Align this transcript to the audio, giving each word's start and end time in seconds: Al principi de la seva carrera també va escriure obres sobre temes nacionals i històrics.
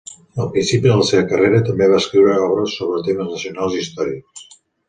Al 0.43 0.47
principi 0.53 0.89
de 0.91 0.95
la 1.01 1.05
seva 1.09 1.27
carrera 1.33 1.59
també 1.69 1.89
va 1.93 2.01
escriure 2.05 2.39
obres 2.49 2.75
sobre 2.81 3.05
temes 3.11 3.31
nacionals 3.37 3.77
i 3.77 3.83
històrics. 3.85 4.49